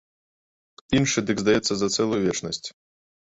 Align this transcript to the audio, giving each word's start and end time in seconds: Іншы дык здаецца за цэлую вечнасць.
Іншы 0.99 1.19
дык 1.27 1.37
здаецца 1.43 1.73
за 1.83 1.87
цэлую 1.99 2.21
вечнасць. 2.27 2.65